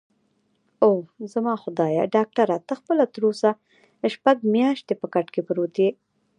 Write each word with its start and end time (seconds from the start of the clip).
اووه، 0.85 1.05
زما 1.33 1.53
خدایه، 1.63 2.03
ډاکټره 2.15 2.57
ته 2.67 2.73
خپله 2.79 3.03
تراوسه 3.13 3.51
شپږ 4.13 4.37
میاشتې 4.55 4.93
په 5.01 5.07
کټ 5.13 5.27
کې 5.33 5.41
پروت 5.47 5.75
یې؟ 5.83 5.89